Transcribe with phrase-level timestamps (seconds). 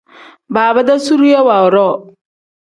[0.53, 1.93] Baaba-dee zuriya woodoo.